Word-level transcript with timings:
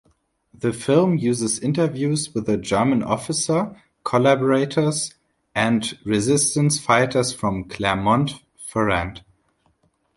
The 0.55 0.73
film 0.73 1.19
uses 1.19 1.59
interviews 1.59 2.33
with 2.33 2.49
a 2.49 2.57
German 2.57 3.03
officer, 3.03 3.79
collaborators, 4.03 5.13
and 5.53 5.95
resistance 6.05 6.79
fighters 6.79 7.31
from 7.31 7.65
Clermont-Ferrand. 7.65 9.23